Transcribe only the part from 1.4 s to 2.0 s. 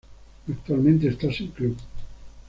club.